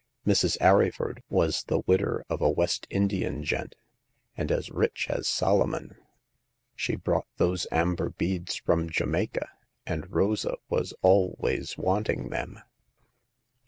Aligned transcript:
Mrs. 0.25 0.57
Arryford 0.59 1.21
was 1.29 1.65
the 1.65 1.83
widder 1.85 2.25
of 2.27 2.41
a 2.41 2.49
West 2.49 2.87
Indian 2.89 3.43
gent, 3.43 3.75
and 4.35 4.51
as 4.51 4.71
rich 4.71 5.05
as 5.11 5.27
Solomon. 5.27 5.95
She 6.75 6.95
brought 6.95 7.27
those 7.37 7.67
amber 7.71 8.09
beads 8.09 8.55
from 8.55 8.89
Jamaica, 8.89 9.47
and 9.85 10.09
Rosa 10.09 10.55
was 10.69 10.95
always 11.03 11.77
want 11.77 12.09
ing 12.09 12.29
them." 12.29 12.59